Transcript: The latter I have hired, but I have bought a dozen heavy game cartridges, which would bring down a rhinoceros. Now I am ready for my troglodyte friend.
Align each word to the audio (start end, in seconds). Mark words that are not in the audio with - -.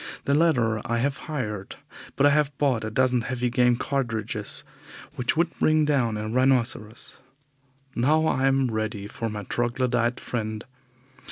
The 0.25 0.33
latter 0.33 0.81
I 0.83 0.97
have 0.97 1.17
hired, 1.29 1.75
but 2.15 2.25
I 2.25 2.31
have 2.31 2.57
bought 2.57 2.83
a 2.83 2.89
dozen 2.89 3.21
heavy 3.21 3.51
game 3.51 3.75
cartridges, 3.75 4.63
which 5.15 5.37
would 5.37 5.51
bring 5.59 5.85
down 5.85 6.17
a 6.17 6.27
rhinoceros. 6.27 7.19
Now 7.95 8.25
I 8.25 8.47
am 8.47 8.71
ready 8.71 9.05
for 9.05 9.29
my 9.29 9.43
troglodyte 9.43 10.19
friend. 10.19 10.63